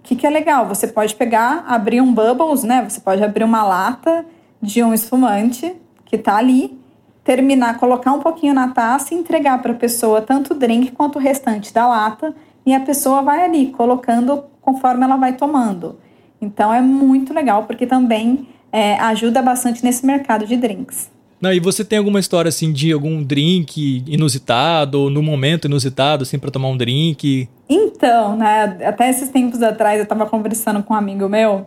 que, 0.02 0.16
que 0.16 0.26
é 0.26 0.30
legal? 0.30 0.66
Você 0.66 0.88
pode 0.88 1.14
pegar, 1.14 1.64
abrir 1.68 2.00
um 2.00 2.12
bubbles, 2.12 2.64
né? 2.64 2.84
Você 2.88 3.00
pode 3.00 3.22
abrir 3.22 3.44
uma 3.44 3.62
lata 3.62 4.26
de 4.60 4.82
um 4.82 4.92
espumante 4.92 5.76
que 6.06 6.18
tá 6.18 6.38
ali, 6.38 6.76
terminar, 7.22 7.78
colocar 7.78 8.10
um 8.10 8.18
pouquinho 8.18 8.52
na 8.52 8.66
taça 8.66 9.14
e 9.14 9.16
entregar 9.16 9.62
para 9.62 9.70
a 9.70 9.76
pessoa 9.76 10.20
tanto 10.20 10.54
o 10.54 10.58
drink 10.58 10.90
quanto 10.90 11.20
o 11.20 11.22
restante 11.22 11.72
da 11.72 11.86
lata 11.86 12.34
e 12.66 12.74
a 12.74 12.80
pessoa 12.80 13.22
vai 13.22 13.44
ali 13.44 13.68
colocando 13.68 14.42
conforme 14.60 15.04
ela 15.04 15.16
vai 15.16 15.34
tomando. 15.34 16.00
Então 16.40 16.74
é 16.74 16.80
muito 16.80 17.32
legal 17.32 17.62
porque 17.62 17.86
também 17.86 18.48
é, 18.72 18.98
ajuda 18.98 19.40
bastante 19.40 19.84
nesse 19.84 20.04
mercado 20.04 20.44
de 20.48 20.56
drinks. 20.56 21.13
Não, 21.44 21.52
e 21.52 21.60
você 21.60 21.84
tem 21.84 21.98
alguma 21.98 22.18
história 22.18 22.48
assim 22.48 22.72
de 22.72 22.90
algum 22.90 23.22
drink 23.22 24.02
inusitado 24.06 24.98
ou 24.98 25.10
no 25.10 25.22
momento 25.22 25.66
inusitado 25.66 26.22
assim 26.22 26.38
para 26.38 26.50
tomar 26.50 26.68
um 26.68 26.76
drink? 26.76 27.46
Então, 27.68 28.34
né, 28.34 28.78
até 28.82 29.10
esses 29.10 29.28
tempos 29.28 29.62
atrás 29.62 29.98
eu 29.98 30.04
estava 30.04 30.24
conversando 30.24 30.82
com 30.82 30.94
um 30.94 30.96
amigo 30.96 31.28
meu 31.28 31.66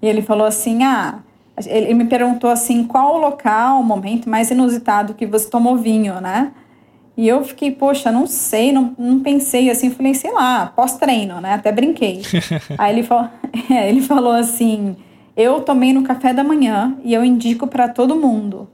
e 0.00 0.06
ele 0.06 0.22
falou 0.22 0.46
assim: 0.46 0.82
"Ah, 0.82 1.18
ele 1.66 1.92
me 1.92 2.06
perguntou 2.06 2.48
assim, 2.48 2.84
qual 2.84 3.16
o 3.16 3.18
local, 3.18 3.80
o 3.80 3.84
momento 3.84 4.30
mais 4.30 4.50
inusitado 4.50 5.12
que 5.12 5.26
você 5.26 5.50
tomou 5.50 5.76
vinho, 5.76 6.22
né?" 6.22 6.50
E 7.14 7.28
eu 7.28 7.44
fiquei, 7.44 7.70
poxa, 7.70 8.10
não 8.10 8.26
sei, 8.26 8.72
não, 8.72 8.94
não 8.98 9.20
pensei 9.20 9.68
assim, 9.68 9.90
falei, 9.90 10.14
sei 10.14 10.32
lá, 10.32 10.72
pós-treino, 10.74 11.38
né? 11.38 11.52
Até 11.52 11.70
brinquei. 11.70 12.22
Aí 12.78 12.94
ele 12.94 13.02
falou, 13.02 13.28
é, 13.68 13.90
ele 13.90 14.00
falou 14.00 14.32
assim: 14.32 14.96
eu 15.36 15.60
tomei 15.60 15.92
no 15.92 16.02
café 16.02 16.32
da 16.32 16.42
manhã 16.42 16.96
e 17.04 17.12
eu 17.12 17.22
indico 17.22 17.66
para 17.66 17.88
todo 17.88 18.16
mundo. 18.16 18.66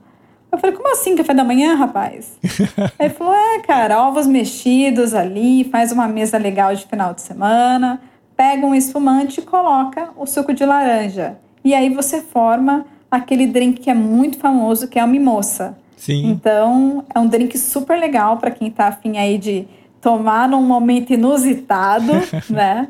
Eu 0.55 0.59
falei, 0.59 0.75
como 0.75 0.91
assim 0.91 1.15
café 1.15 1.33
da 1.33 1.43
manhã, 1.43 1.75
rapaz? 1.75 2.37
Ele 2.97 3.09
falou, 3.09 3.33
é, 3.33 3.59
cara, 3.59 4.01
ovos 4.07 4.25
mexidos 4.25 5.13
ali, 5.13 5.65
faz 5.65 5.91
uma 5.91 6.07
mesa 6.07 6.37
legal 6.37 6.73
de 6.73 6.85
final 6.85 7.13
de 7.13 7.21
semana, 7.21 8.01
pega 8.37 8.65
um 8.65 8.73
espumante 8.73 9.41
e 9.41 9.43
coloca 9.43 10.09
o 10.15 10.25
suco 10.25 10.53
de 10.53 10.65
laranja. 10.65 11.37
E 11.63 11.73
aí 11.73 11.89
você 11.89 12.21
forma 12.21 12.85
aquele 13.11 13.47
drink 13.47 13.81
que 13.81 13.89
é 13.89 13.93
muito 13.93 14.37
famoso, 14.37 14.87
que 14.87 14.97
é 14.97 15.01
a 15.01 15.07
mimoça. 15.07 15.77
Sim. 15.97 16.31
Então, 16.31 17.03
é 17.13 17.19
um 17.19 17.27
drink 17.27 17.57
super 17.57 17.99
legal 17.99 18.37
para 18.37 18.51
quem 18.51 18.71
tá 18.71 18.87
afim 18.87 19.17
aí 19.17 19.37
de 19.37 19.67
tomar 19.99 20.47
num 20.47 20.61
momento 20.61 21.11
inusitado, 21.11 22.13
né? 22.49 22.87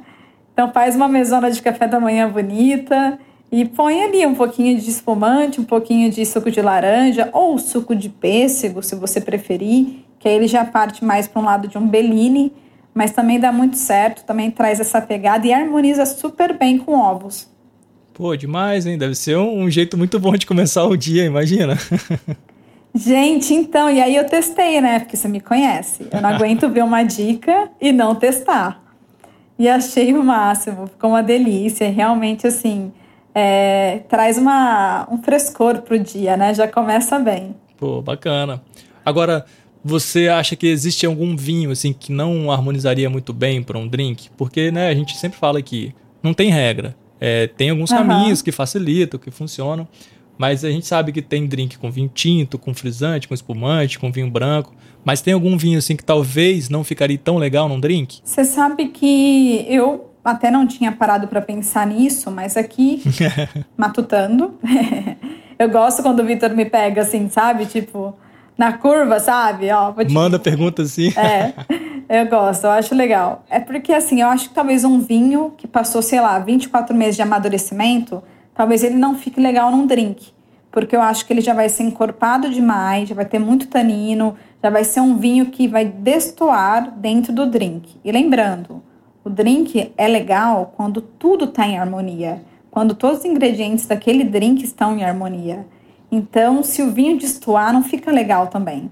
Então 0.53 0.71
faz 0.71 0.95
uma 0.95 1.07
mesona 1.07 1.49
de 1.49 1.61
café 1.61 1.87
da 1.87 1.99
manhã 1.99 2.29
bonita 2.29 3.17
e 3.55 3.63
põe 3.63 4.03
ali 4.03 4.25
um 4.25 4.35
pouquinho 4.35 4.77
de 4.77 4.89
espumante, 4.89 5.61
um 5.61 5.63
pouquinho 5.63 6.11
de 6.11 6.25
suco 6.25 6.51
de 6.51 6.61
laranja 6.61 7.29
ou 7.31 7.57
suco 7.57 7.95
de 7.95 8.09
pêssego, 8.09 8.83
se 8.83 8.95
você 8.95 9.21
preferir, 9.21 9.99
que 10.19 10.27
aí 10.27 10.35
ele 10.35 10.45
já 10.45 10.65
parte 10.65 11.05
mais 11.05 11.25
para 11.25 11.41
um 11.41 11.45
lado 11.45 11.65
de 11.65 11.77
um 11.77 11.87
Bellini, 11.87 12.51
mas 12.93 13.11
também 13.11 13.39
dá 13.39 13.53
muito 13.53 13.77
certo, 13.77 14.25
também 14.25 14.51
traz 14.51 14.81
essa 14.81 15.01
pegada 15.01 15.47
e 15.47 15.53
harmoniza 15.53 16.05
super 16.05 16.57
bem 16.57 16.77
com 16.77 16.99
ovos. 16.99 17.47
Pô, 18.13 18.35
demais, 18.35 18.85
hein? 18.85 18.97
Deve 18.97 19.15
ser 19.15 19.37
um, 19.37 19.63
um 19.63 19.71
jeito 19.71 19.97
muito 19.97 20.19
bom 20.19 20.33
de 20.35 20.45
começar 20.45 20.83
o 20.83 20.97
dia, 20.97 21.23
imagina. 21.23 21.77
Gente, 22.93 23.53
então, 23.53 23.89
e 23.89 24.01
aí 24.01 24.17
eu 24.17 24.25
testei, 24.25 24.81
né? 24.81 24.99
Porque 24.99 25.15
você 25.15 25.29
me 25.29 25.39
conhece. 25.39 26.05
Eu 26.11 26.21
não 26.21 26.29
aguento 26.29 26.67
ver 26.67 26.83
uma 26.83 27.03
dica 27.03 27.69
e 27.79 27.93
não 27.93 28.15
testar. 28.15 28.83
E 29.57 29.69
achei 29.69 30.13
o 30.13 30.21
máximo, 30.21 30.87
ficou 30.87 31.11
uma 31.11 31.23
delícia. 31.23 31.89
Realmente, 31.89 32.47
assim, 32.47 32.91
é, 33.35 33.99
traz 34.07 34.37
uma, 34.37 35.05
um 35.11 35.21
frescor 35.21 35.81
pro 35.81 35.99
dia, 35.99 36.37
né? 36.37 36.53
Já 36.53 36.69
começa 36.69 37.19
bem. 37.19 37.53
Pô, 37.77 38.01
bacana. 38.01 38.63
Agora, 39.05 39.45
você 39.83 40.29
acha 40.29 40.55
que 40.55 40.65
existe 40.65 41.05
algum 41.05 41.35
vinho 41.35 41.69
assim 41.69 41.91
que 41.91 42.13
não 42.13 42.49
harmonizaria 42.49 43.09
muito 43.09 43.33
bem 43.33 43.61
para 43.61 43.77
um 43.77 43.87
drink? 43.87 44.29
Porque, 44.37 44.71
né, 44.71 44.87
a 44.87 44.95
gente 44.95 45.17
sempre 45.17 45.37
fala 45.37 45.61
que 45.61 45.93
não 46.23 46.33
tem 46.33 46.49
regra. 46.49 46.95
É, 47.19 47.47
tem 47.47 47.69
alguns 47.69 47.91
uhum. 47.91 47.97
caminhos 47.97 48.41
que 48.41 48.51
facilitam, 48.51 49.19
que 49.19 49.29
funcionam, 49.29 49.87
mas 50.37 50.63
a 50.63 50.71
gente 50.71 50.85
sabe 50.85 51.11
que 51.11 51.21
tem 51.21 51.45
drink 51.45 51.77
com 51.77 51.91
vinho 51.91 52.09
tinto, 52.13 52.57
com 52.57 52.73
frisante, 52.73 53.27
com 53.27 53.33
espumante, 53.33 53.99
com 53.99 54.11
vinho 54.11 54.29
branco. 54.29 54.73
Mas 55.03 55.21
tem 55.21 55.33
algum 55.33 55.57
vinho 55.57 55.77
assim 55.77 55.95
que 55.95 56.03
talvez 56.03 56.69
não 56.69 56.83
ficaria 56.83 57.17
tão 57.17 57.37
legal 57.37 57.69
num 57.69 57.79
drink? 57.79 58.21
Você 58.23 58.43
sabe 58.43 58.87
que 58.87 59.65
eu 59.69 60.14
até 60.25 60.49
não 60.49 60.65
tinha 60.65 60.91
parado 60.91 61.27
para 61.27 61.39
pensar 61.39 61.85
nisso, 61.85 62.31
mas 62.31 62.57
aqui, 62.57 63.03
matutando, 63.77 64.55
eu 65.59 65.69
gosto 65.69 66.01
quando 66.01 66.21
o 66.21 66.25
Vitor 66.25 66.49
me 66.55 66.65
pega 66.65 67.03
assim, 67.03 67.29
sabe? 67.29 67.67
Tipo, 67.67 68.15
na 68.57 68.73
curva, 68.73 69.19
sabe? 69.19 69.71
Ó, 69.71 69.93
te... 69.93 70.11
Manda 70.11 70.39
pergunta 70.39 70.81
assim. 70.81 71.13
é, 71.15 71.53
eu 72.09 72.27
gosto, 72.27 72.63
eu 72.63 72.71
acho 72.71 72.95
legal. 72.95 73.45
É 73.49 73.59
porque, 73.59 73.93
assim, 73.93 74.21
eu 74.21 74.27
acho 74.27 74.49
que 74.49 74.55
talvez 74.55 74.83
um 74.83 74.99
vinho 74.99 75.53
que 75.55 75.67
passou, 75.67 76.01
sei 76.01 76.19
lá, 76.19 76.39
24 76.39 76.95
meses 76.95 77.15
de 77.15 77.21
amadurecimento, 77.21 78.23
talvez 78.55 78.83
ele 78.83 78.95
não 78.95 79.15
fique 79.15 79.39
legal 79.39 79.69
num 79.69 79.85
drink. 79.85 80.33
Porque 80.71 80.95
eu 80.95 81.01
acho 81.01 81.25
que 81.25 81.31
ele 81.31 81.39
já 81.41 81.53
vai 81.53 81.69
ser 81.69 81.83
encorpado 81.83 82.49
demais, 82.49 83.07
já 83.07 83.15
vai 83.15 83.25
ter 83.25 83.39
muito 83.39 83.67
tanino, 83.67 84.35
já 84.61 84.69
vai 84.69 84.83
ser 84.83 84.99
um 84.99 85.17
vinho 85.17 85.45
que 85.45 85.67
vai 85.67 85.85
destoar 85.85 86.91
dentro 86.97 87.31
do 87.31 87.45
drink. 87.45 87.95
E 88.03 88.11
lembrando, 88.11 88.83
o 89.25 89.29
drink 89.29 89.91
é 89.97 90.07
legal 90.07 90.71
quando 90.77 91.01
tudo 91.01 91.45
está 91.45 91.67
em 91.67 91.79
harmonia, 91.79 92.43
quando 92.69 92.93
todos 92.93 93.19
os 93.19 93.25
ingredientes 93.25 93.87
daquele 93.87 94.23
drink 94.23 94.63
estão 94.63 94.95
em 94.95 95.03
harmonia. 95.03 95.65
Então, 96.11 96.61
se 96.61 96.83
o 96.83 96.91
vinho 96.91 97.17
destoar, 97.17 97.73
não 97.73 97.83
fica 97.83 98.11
legal 98.11 98.47
também. 98.47 98.89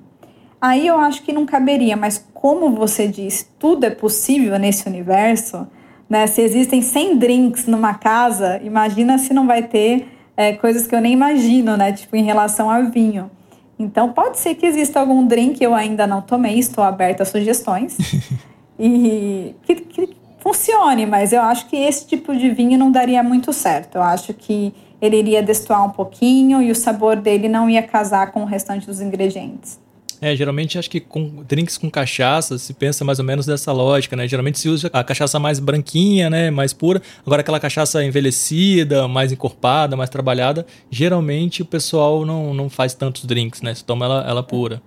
Aí 0.59 0.87
eu 0.87 0.97
acho 0.97 1.21
que 1.21 1.31
não 1.31 1.45
caberia, 1.45 1.95
mas 1.95 2.25
como 2.33 2.71
você 2.71 3.07
disse, 3.07 3.45
tudo 3.59 3.85
é 3.85 3.91
possível 3.91 4.57
nesse 4.57 4.89
universo, 4.89 5.67
né? 6.09 6.25
Se 6.25 6.41
existem 6.41 6.81
100 6.81 7.17
drinks 7.17 7.67
numa 7.67 7.93
casa, 7.93 8.59
imagina 8.63 9.19
se 9.19 9.33
não 9.33 9.45
vai 9.45 9.63
ter 9.63 10.07
é, 10.35 10.53
coisas 10.53 10.87
que 10.87 10.95
eu 10.95 11.01
nem 11.01 11.13
imagino, 11.13 11.77
né? 11.77 11.91
Tipo, 11.91 12.15
em 12.15 12.23
relação 12.23 12.71
a 12.71 12.81
vinho. 12.81 13.29
Então, 13.77 14.11
pode 14.13 14.39
ser 14.39 14.55
que 14.55 14.65
exista 14.65 14.99
algum 14.99 15.27
drink 15.27 15.59
que 15.59 15.65
eu 15.65 15.75
ainda 15.75 16.07
não 16.07 16.21
tomei, 16.21 16.57
estou 16.57 16.83
aberta 16.83 17.21
a 17.21 17.25
sugestões. 17.25 17.97
e 18.79 19.55
que, 19.63 19.75
que, 19.75 20.12
funcione, 20.53 21.05
mas 21.05 21.33
eu 21.33 21.41
acho 21.41 21.67
que 21.67 21.75
esse 21.75 22.05
tipo 22.05 22.35
de 22.35 22.49
vinho 22.51 22.77
não 22.77 22.91
daria 22.91 23.23
muito 23.23 23.51
certo. 23.51 23.95
Eu 23.95 24.03
acho 24.03 24.33
que 24.33 24.73
ele 25.01 25.17
iria 25.17 25.41
destoar 25.41 25.83
um 25.85 25.89
pouquinho 25.89 26.61
e 26.61 26.71
o 26.71 26.75
sabor 26.75 27.15
dele 27.15 27.49
não 27.49 27.69
ia 27.69 27.81
casar 27.81 28.31
com 28.31 28.43
o 28.43 28.45
restante 28.45 28.85
dos 28.85 29.01
ingredientes. 29.01 29.81
É, 30.21 30.33
geralmente 30.37 30.79
acho 30.79 30.89
que 30.89 31.01
com 31.01 31.43
drinks 31.45 31.77
com 31.77 31.91
cachaça 31.91 32.57
se 32.57 32.73
pensa 32.73 33.03
mais 33.03 33.19
ou 33.19 33.25
menos 33.25 33.45
dessa 33.45 33.73
lógica, 33.73 34.15
né? 34.15 34.25
Geralmente 34.25 34.57
se 34.57 34.69
usa 34.69 34.89
a 34.93 35.03
cachaça 35.03 35.37
mais 35.37 35.59
branquinha, 35.59 36.29
né? 36.29 36.49
Mais 36.49 36.71
pura. 36.71 37.01
Agora 37.25 37.41
aquela 37.41 37.59
cachaça 37.59 38.01
envelhecida, 38.05 39.05
mais 39.05 39.33
encorpada, 39.33 39.97
mais 39.97 40.09
trabalhada, 40.09 40.65
geralmente 40.89 41.61
o 41.61 41.65
pessoal 41.65 42.25
não, 42.25 42.53
não 42.53 42.69
faz 42.69 42.93
tantos 42.93 43.25
drinks, 43.25 43.61
né? 43.61 43.75
Se 43.75 43.83
toma 43.83 44.05
ela, 44.05 44.25
ela 44.25 44.43
pura. 44.43 44.81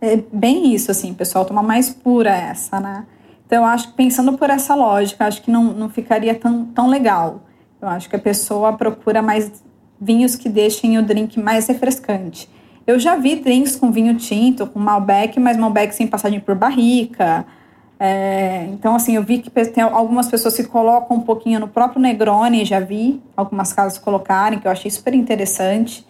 É 0.00 0.18
bem 0.32 0.74
isso, 0.74 0.90
assim, 0.90 1.10
o 1.10 1.14
pessoal 1.14 1.44
toma 1.44 1.62
mais 1.62 1.90
pura 1.90 2.30
essa, 2.30 2.80
né? 2.80 3.04
Então, 3.46 3.62
eu 3.62 3.64
acho 3.64 3.88
que 3.88 3.94
pensando 3.94 4.36
por 4.36 4.50
essa 4.50 4.74
lógica, 4.74 5.24
acho 5.24 5.40
que 5.40 5.50
não, 5.50 5.64
não 5.64 5.88
ficaria 5.88 6.34
tão, 6.34 6.64
tão 6.66 6.88
legal. 6.88 7.42
Eu 7.80 7.88
acho 7.88 8.10
que 8.10 8.16
a 8.16 8.18
pessoa 8.18 8.72
procura 8.72 9.22
mais 9.22 9.64
vinhos 10.00 10.34
que 10.34 10.48
deixem 10.48 10.98
o 10.98 11.02
drink 11.02 11.40
mais 11.40 11.66
refrescante. 11.68 12.50
Eu 12.86 12.98
já 12.98 13.16
vi 13.16 13.36
drinks 13.36 13.76
com 13.76 13.90
vinho 13.90 14.16
tinto, 14.16 14.66
com 14.66 14.78
Malbec, 14.78 15.38
mas 15.40 15.56
Malbec 15.56 15.94
sem 15.94 16.06
passagem 16.06 16.40
por 16.40 16.54
barrica. 16.54 17.46
É, 17.98 18.66
então, 18.72 18.94
assim, 18.94 19.16
eu 19.16 19.22
vi 19.22 19.38
que 19.38 19.50
tem 19.50 19.82
algumas 19.82 20.28
pessoas 20.28 20.56
que 20.56 20.64
colocam 20.64 21.16
um 21.16 21.22
pouquinho 21.22 21.58
no 21.58 21.68
próprio 21.68 22.00
Negroni, 22.00 22.64
já 22.64 22.78
vi 22.78 23.22
algumas 23.36 23.72
casas 23.72 23.98
colocarem, 23.98 24.58
que 24.58 24.66
eu 24.66 24.72
achei 24.72 24.90
super 24.90 25.14
interessante. 25.14 26.06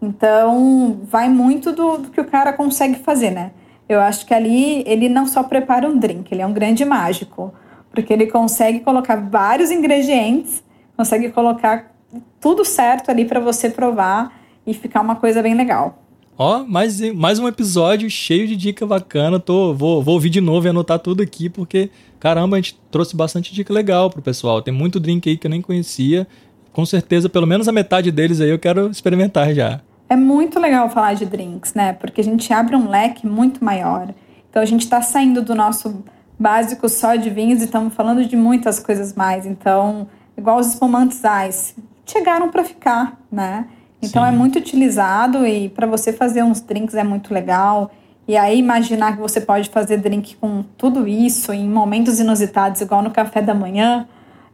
Então, 0.00 1.00
vai 1.04 1.28
muito 1.28 1.72
do, 1.72 1.98
do 1.98 2.10
que 2.10 2.20
o 2.20 2.24
cara 2.24 2.52
consegue 2.52 2.96
fazer, 2.96 3.30
né? 3.30 3.50
Eu 3.88 4.00
acho 4.00 4.26
que 4.26 4.34
ali 4.34 4.82
ele 4.86 5.08
não 5.08 5.26
só 5.26 5.42
prepara 5.42 5.88
um 5.88 5.98
drink, 5.98 6.32
ele 6.32 6.42
é 6.42 6.46
um 6.46 6.52
grande 6.52 6.84
mágico, 6.84 7.54
porque 7.90 8.12
ele 8.12 8.26
consegue 8.26 8.80
colocar 8.80 9.16
vários 9.16 9.70
ingredientes, 9.70 10.62
consegue 10.96 11.30
colocar 11.30 11.92
tudo 12.40 12.64
certo 12.64 13.10
ali 13.10 13.24
para 13.24 13.40
você 13.40 13.70
provar 13.70 14.32
e 14.66 14.74
ficar 14.74 15.00
uma 15.00 15.16
coisa 15.16 15.42
bem 15.42 15.54
legal. 15.54 16.02
Ó, 16.38 16.64
mais, 16.64 17.00
mais 17.14 17.38
um 17.38 17.48
episódio 17.48 18.10
cheio 18.10 18.46
de 18.46 18.56
dica 18.56 18.86
bacana. 18.86 19.40
Tô, 19.40 19.72
vou, 19.72 20.02
vou 20.02 20.14
ouvir 20.14 20.28
de 20.28 20.40
novo 20.40 20.66
e 20.66 20.70
anotar 20.70 20.98
tudo 20.98 21.22
aqui, 21.22 21.48
porque, 21.48 21.88
caramba, 22.20 22.56
a 22.56 22.60
gente 22.60 22.78
trouxe 22.90 23.16
bastante 23.16 23.54
dica 23.54 23.72
legal 23.72 24.10
pro 24.10 24.20
pessoal. 24.20 24.60
Tem 24.60 24.74
muito 24.74 25.00
drink 25.00 25.28
aí 25.28 25.38
que 25.38 25.46
eu 25.46 25.50
nem 25.50 25.62
conhecia. 25.62 26.26
Com 26.72 26.84
certeza, 26.84 27.30
pelo 27.30 27.46
menos 27.46 27.68
a 27.68 27.72
metade 27.72 28.10
deles 28.10 28.38
aí 28.38 28.50
eu 28.50 28.58
quero 28.58 28.90
experimentar 28.90 29.54
já. 29.54 29.80
É 30.08 30.16
muito 30.16 30.60
legal 30.60 30.88
falar 30.88 31.14
de 31.14 31.26
drinks, 31.26 31.74
né? 31.74 31.92
Porque 31.92 32.20
a 32.20 32.24
gente 32.24 32.52
abre 32.52 32.76
um 32.76 32.88
leque 32.88 33.26
muito 33.26 33.64
maior. 33.64 34.14
Então 34.48 34.62
a 34.62 34.66
gente 34.66 34.82
está 34.82 35.02
saindo 35.02 35.42
do 35.42 35.54
nosso 35.54 36.04
básico 36.38 36.88
só 36.88 37.16
de 37.16 37.28
vinhos 37.30 37.60
e 37.60 37.64
estamos 37.64 37.94
falando 37.94 38.24
de 38.24 38.36
muitas 38.36 38.78
coisas 38.78 39.14
mais. 39.14 39.46
Então, 39.46 40.08
igual 40.36 40.58
os 40.58 40.68
espumantes 40.68 41.20
ice, 41.48 41.74
chegaram 42.04 42.50
para 42.50 42.62
ficar, 42.62 43.20
né? 43.30 43.66
Então 44.00 44.24
é 44.24 44.28
Sim. 44.28 44.34
é 44.34 44.38
muito 44.38 44.58
utilizado 44.58 45.46
e 45.46 45.68
para 45.68 45.86
você 45.86 46.12
fazer 46.12 46.42
uns 46.42 46.60
drinks 46.60 46.94
é 46.94 47.02
muito 47.02 47.34
legal. 47.34 47.90
E 48.28 48.36
aí 48.36 48.58
imaginar 48.58 49.14
que 49.14 49.20
você 49.20 49.40
pode 49.40 49.68
fazer 49.70 49.98
drink 49.98 50.36
com 50.36 50.64
tudo 50.76 51.06
isso 51.06 51.52
em 51.52 51.68
momentos 51.68 52.20
inusitados, 52.20 52.80
igual 52.80 53.02
no 53.02 53.10
café 53.10 53.40
da 53.40 53.54
manhã, 53.54 54.06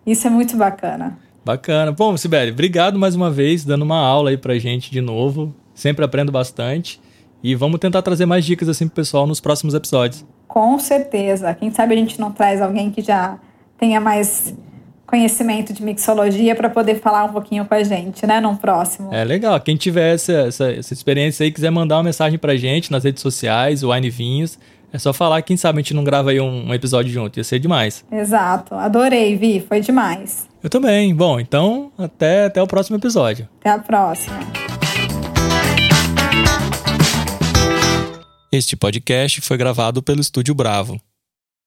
Isso 0.05 0.27
é 0.27 0.31
muito 0.31 0.57
bacana. 0.57 1.17
Bacana. 1.45 1.93
Bom, 1.93 2.17
Sibeli, 2.17 2.53
obrigado 2.53 2.99
mais 2.99 3.15
uma 3.15 3.31
vez, 3.31 3.65
dando 3.65 3.83
uma 3.83 3.99
aula 3.99 4.31
aí 4.31 4.37
pra 4.37 4.59
gente 4.59 4.91
de 4.91 5.01
novo. 5.01 5.55
Sempre 5.75 6.05
aprendo 6.05 6.31
bastante. 6.31 7.01
E 7.43 7.55
vamos 7.55 7.81
tentar 7.81 8.03
trazer 8.03 8.27
mais 8.27 8.45
dicas 8.45 8.69
assim 8.69 8.87
pro 8.87 8.95
pessoal 8.95 9.27
nos 9.27 9.41
próximos 9.41 9.75
episódios. 9.75 10.25
Com 10.47 10.79
certeza. 10.79 11.53
Quem 11.55 11.71
sabe 11.71 11.95
a 11.95 11.97
gente 11.97 12.21
não 12.21 12.31
traz 12.31 12.63
alguém 12.63 12.91
que 12.91 13.03
já 13.03 13.39
tenha 13.77 14.01
mais 14.01 14.55
conhecimento 15.13 15.73
de 15.75 15.83
mixologia 15.83 16.55
para 16.55 16.71
poder 16.71 17.01
falar 17.01 17.25
um 17.25 17.33
pouquinho 17.33 17.67
com 17.67 17.75
a 17.75 17.83
gente, 17.83 18.27
né, 18.27 18.41
num 18.41 18.57
próximo. 18.57 19.13
É 19.13 19.25
legal. 19.25 19.61
Quem 19.61 19.77
tiver 19.77 20.15
essa, 20.15 20.33
essa, 20.33 20.73
essa 20.73 20.95
experiência 20.95 21.45
aí, 21.45 21.53
quiser 21.53 21.71
mandar 21.71 21.97
uma 21.97 22.05
mensagem 22.05 22.39
pra 22.39 22.57
gente 22.57 22.91
nas 22.91 23.05
redes 23.05 23.21
sociais, 23.21 23.83
o 23.83 23.93
Wine 23.93 24.09
Vinhos, 24.09 24.59
é 24.93 24.99
só 24.99 25.13
falar, 25.13 25.41
quem 25.43 25.57
sabe 25.57 25.79
a 25.79 25.83
gente 25.83 25.95
não 25.95 26.05
grava 26.05 26.31
aí 26.31 26.41
um, 26.41 26.69
um 26.69 26.75
episódio 26.75 27.11
junto, 27.11 27.39
ia 27.39 27.45
ser 27.45 27.59
demais. 27.59 28.05
Exato. 28.13 28.75
Adorei, 28.75 29.37
Vi, 29.37 29.61
foi 29.67 29.81
demais. 29.81 30.47
Eu 30.63 30.69
também. 30.69 31.15
Bom, 31.15 31.41
então 31.41 31.91
até, 31.97 32.45
até 32.45 32.63
o 32.63 32.67
próximo 32.67 32.97
episódio. 32.99 33.49
Até 33.61 33.71
a 33.71 33.79
próxima. 33.79 34.39
Este 38.53 38.77
podcast 38.77 39.41
foi 39.41 39.57
gravado 39.57 40.03
pelo 40.03 40.21
Estúdio 40.21 40.55
Bravo. 40.55 41.01